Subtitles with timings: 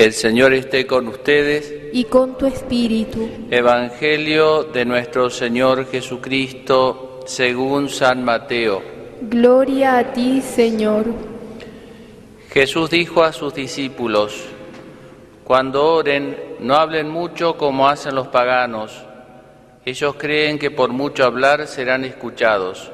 [0.00, 1.74] El Señor esté con ustedes.
[1.92, 3.28] y con tu espíritu.
[3.50, 8.80] Evangelio de nuestro Señor Jesucristo según San Mateo.
[9.20, 11.04] Gloria a ti, Señor.
[12.50, 14.42] Jesús dijo a sus discípulos,
[15.44, 19.04] Cuando oren, no hablen mucho como hacen los paganos.
[19.84, 22.90] Ellos creen que por mucho hablar serán escuchados.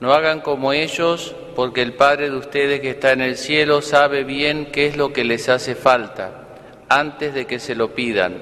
[0.00, 4.24] No hagan como ellos, porque el Padre de ustedes que está en el cielo sabe
[4.24, 6.46] bien qué es lo que les hace falta,
[6.88, 8.38] antes de que se lo pidan.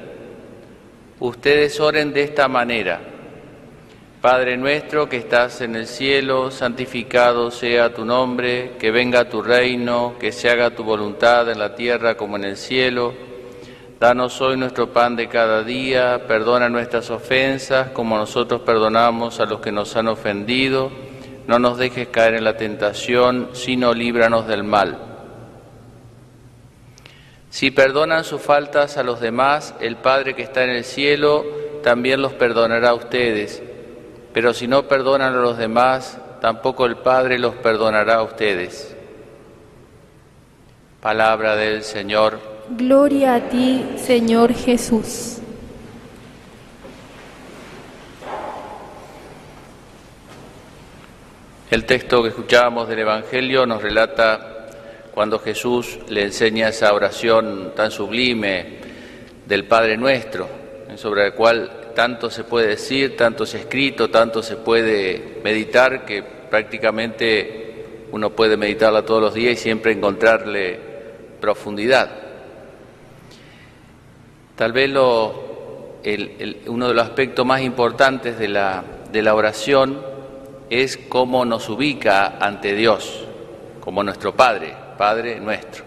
[1.18, 3.00] Ustedes oren de esta manera.
[4.20, 10.14] Padre nuestro que estás en el cielo, santificado sea tu nombre, que venga tu reino,
[10.20, 13.14] que se haga tu voluntad en la tierra como en el cielo.
[13.98, 19.58] Danos hoy nuestro pan de cada día, perdona nuestras ofensas como nosotros perdonamos a los
[19.58, 21.07] que nos han ofendido.
[21.48, 24.98] No nos dejes caer en la tentación, sino líbranos del mal.
[27.48, 31.46] Si perdonan sus faltas a los demás, el Padre que está en el cielo
[31.82, 33.62] también los perdonará a ustedes.
[34.34, 38.94] Pero si no perdonan a los demás, tampoco el Padre los perdonará a ustedes.
[41.00, 42.38] Palabra del Señor.
[42.76, 45.37] Gloria a ti, Señor Jesús.
[51.70, 54.68] El texto que escuchábamos del Evangelio nos relata
[55.12, 58.78] cuando Jesús le enseña esa oración tan sublime
[59.44, 60.48] del Padre Nuestro,
[60.96, 66.06] sobre la cual tanto se puede decir, tanto se ha escrito, tanto se puede meditar,
[66.06, 70.78] que prácticamente uno puede meditarla todos los días y siempre encontrarle
[71.38, 72.08] profundidad.
[74.56, 74.90] Tal vez
[76.66, 78.82] uno de los aspectos más importantes de la,
[79.12, 80.16] de la oración
[80.70, 83.24] es cómo nos ubica ante Dios,
[83.80, 85.84] como nuestro Padre, Padre nuestro.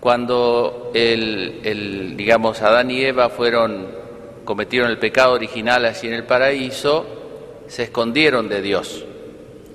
[0.00, 3.88] Cuando el, el, digamos, Adán y Eva fueron,
[4.44, 7.06] cometieron el pecado original allí en el paraíso,
[7.66, 9.04] se escondieron de Dios.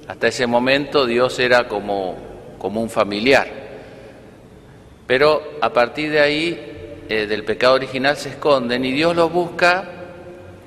[0.08, 2.16] Hasta ese momento Dios era como,
[2.58, 3.48] como un familiar.
[5.08, 9.99] Pero a partir de ahí, eh, del pecado original se esconden y Dios los busca.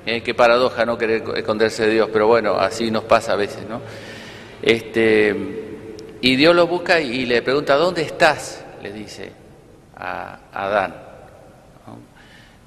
[0.05, 3.67] Eh, qué paradoja no querer esconderse de Dios, pero bueno, así nos pasa a veces,
[3.69, 3.81] ¿no?
[4.61, 5.35] Este,
[6.21, 8.65] y Dios los busca y, le pregunta, ¿dónde estás?
[8.81, 9.31] Le dice
[9.95, 10.95] a, Adán.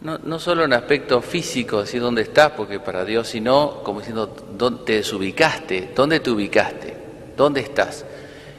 [0.01, 4.35] No, no solo en aspecto físico, decir dónde estás, porque para Dios, sino como diciendo,
[4.57, 5.91] ¿dónde te desubicaste?
[5.95, 6.97] ¿Dónde te ubicaste?
[7.37, 8.05] ¿Dónde estás?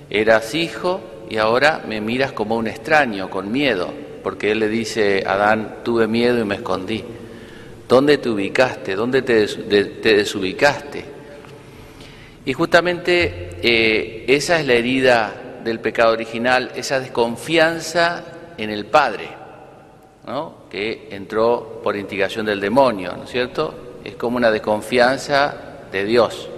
[0.09, 3.91] Eras hijo y ahora me miras como un extraño, con miedo,
[4.23, 7.03] porque él le dice a Adán, tuve miedo y me escondí.
[7.88, 8.96] ¿Dónde te ubicaste?
[8.96, 11.06] ¿Dónde te, des- de- te desubicaste?
[12.46, 18.24] Y justamente eh, esa es la herida del pecado original, esa desconfianza
[18.58, 19.30] en el Padre,
[20.25, 20.66] ¿no?
[20.70, 23.74] que entró por instigación del demonio, ¿no es cierto?
[24.04, 25.56] Es como una desconfianza
[25.92, 26.50] de Dios.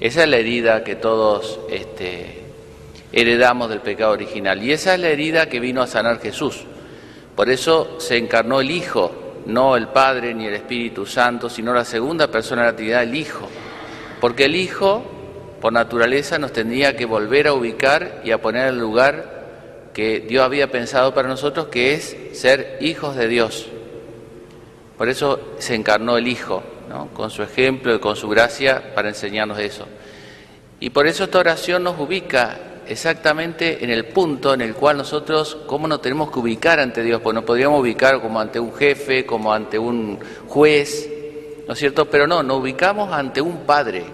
[0.00, 2.42] Esa es la herida que todos este,
[3.12, 4.62] heredamos del pecado original.
[4.62, 6.64] Y esa es la herida que vino a sanar Jesús.
[7.34, 11.84] Por eso se encarnó el Hijo, no el Padre ni el Espíritu Santo, sino la
[11.84, 13.48] segunda persona de la Trinidad, el Hijo.
[14.20, 15.02] Porque el Hijo,
[15.60, 19.38] por naturaleza, nos tendría que volver a ubicar y a poner el lugar
[19.94, 23.68] que Dios había pensado para nosotros, que es ser hijos de Dios.
[24.98, 27.08] Por eso se encarnó el Hijo, ¿no?
[27.08, 29.88] con su ejemplo y con su gracia para enseñarnos eso.
[30.78, 35.56] Y por eso esta oración nos ubica exactamente en el punto en el cual nosotros,
[35.66, 39.24] cómo nos tenemos que ubicar ante Dios, pues nos podríamos ubicar como ante un jefe,
[39.26, 41.08] como ante un juez,
[41.66, 42.06] ¿no es cierto?
[42.06, 44.04] Pero no, nos ubicamos ante un Padre.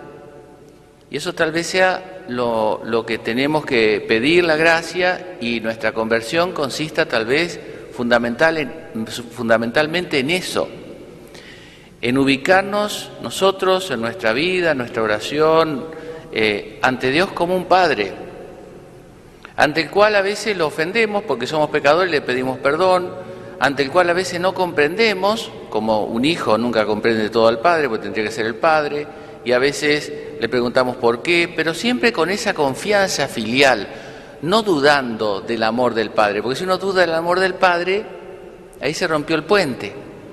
[1.10, 5.92] Y eso tal vez sea lo, lo que tenemos que pedir la gracia y nuestra
[5.92, 7.60] conversión consista tal vez
[7.92, 10.68] fundamental en- fundamentalmente en eso,
[12.00, 15.86] en ubicarnos nosotros en nuestra vida, en nuestra oración,
[16.32, 18.12] eh, ante Dios como un Padre,
[19.56, 23.12] ante el cual a veces lo ofendemos porque somos pecadores y le pedimos perdón,
[23.60, 27.88] ante el cual a veces no comprendemos, como un hijo nunca comprende todo al Padre,
[27.88, 29.06] porque tendría que ser el Padre,
[29.44, 33.86] y a veces le preguntamos por qué, pero siempre con esa confianza filial,
[34.42, 38.04] no dudando del amor del Padre, porque si uno duda del amor del Padre,
[38.80, 39.92] ahí se rompió el puente.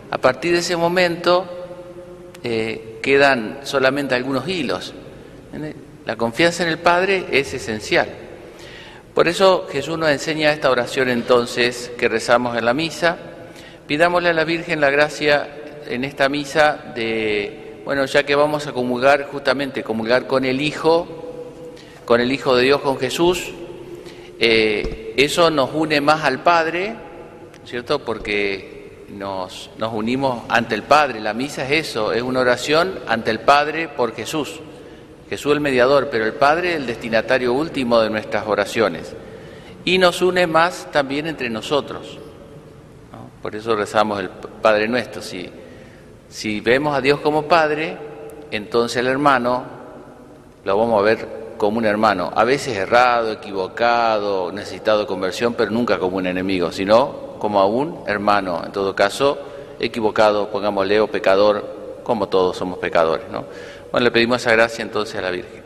[0.10, 1.46] A partir de ese momento
[2.44, 4.94] eh, quedan solamente algunos hilos.
[6.06, 8.10] La confianza en el Padre es esencial.
[9.14, 13.18] Por eso Jesús nos enseña esta oración entonces que rezamos en la misa.
[13.88, 15.48] Pidámosle a la Virgen la gracia
[15.88, 21.08] en esta misa de, bueno, ya que vamos a comulgar, justamente comulgar con el Hijo,
[22.06, 23.52] con el Hijo de Dios, con Jesús,
[24.44, 26.96] Eh, eso nos une más al Padre,
[27.64, 28.00] ¿cierto?
[28.04, 31.20] Porque nos, nos unimos ante el Padre.
[31.20, 34.60] La misa es eso, es una oración ante el Padre por Jesús.
[35.32, 39.16] Jesús el mediador, pero el Padre el destinatario último de nuestras oraciones.
[39.86, 42.20] Y nos une más también entre nosotros.
[43.42, 45.22] Por eso rezamos el Padre nuestro.
[45.22, 45.50] Si,
[46.28, 47.98] si vemos a Dios como Padre,
[48.52, 49.64] entonces el hermano
[50.66, 55.72] lo vamos a ver como un hermano, a veces errado, equivocado, necesitado de conversión, pero
[55.72, 59.38] nunca como un enemigo, sino como a un hermano, en todo caso,
[59.80, 63.30] equivocado, pongámosle, o pecador, como todos somos pecadores.
[63.32, 63.46] ¿no?
[63.92, 65.61] Bueno, le pedimos esa gracia entonces a la Virgen.